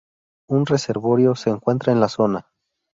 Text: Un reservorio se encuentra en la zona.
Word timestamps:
Un 0.49 0.65
reservorio 0.65 1.35
se 1.35 1.51
encuentra 1.51 1.93
en 1.93 1.99
la 1.99 2.09
zona. 2.09 2.47